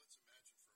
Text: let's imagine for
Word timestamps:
let's 0.00 0.16
imagine 0.16 0.56
for 0.64 0.71